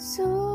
Sukma 0.00 0.49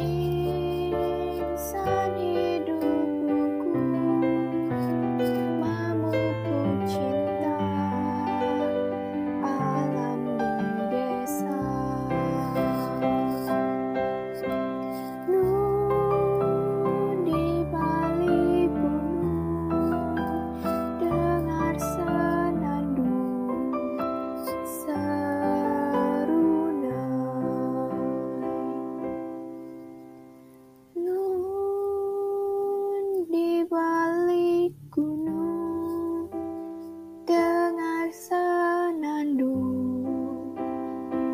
me. 0.00 0.27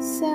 So 0.04 0.33